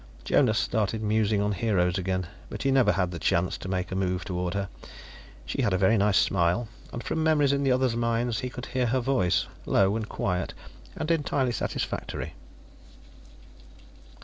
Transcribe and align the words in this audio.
Jonas 0.25 0.57
started 0.57 1.03
musing 1.03 1.41
on 1.43 1.51
Heroes 1.51 1.99
again, 1.99 2.25
but 2.49 2.63
he 2.63 2.71
never 2.71 2.93
had 2.93 3.11
the 3.11 3.19
chance 3.19 3.55
to 3.59 3.69
make 3.69 3.91
a 3.91 3.95
move 3.95 4.25
toward 4.25 4.55
her. 4.55 4.67
She 5.45 5.61
had 5.61 5.73
a 5.73 5.77
very 5.77 5.95
nice 5.95 6.17
smile, 6.17 6.67
and 6.91 7.03
from 7.03 7.21
memories 7.23 7.53
in 7.53 7.61
the 7.63 7.71
others' 7.71 7.95
minds 7.95 8.39
he 8.39 8.49
could 8.49 8.65
hear 8.65 8.87
her 8.87 8.99
voice, 8.99 9.45
low 9.67 9.95
and 9.95 10.09
quiet 10.09 10.55
and 10.95 11.11
entirely 11.11 11.51
satisfactory. 11.51 12.33